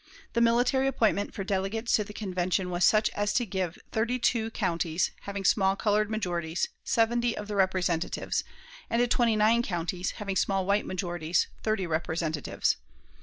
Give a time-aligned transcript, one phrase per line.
[0.33, 4.17] The military appointment for delegates to the Convention was such as to give to thirty
[4.17, 8.43] two counties, having small colored majorities, seventy of the representatives,
[8.89, 12.77] and to twenty nine counties, having small white majorities, thirty representatives.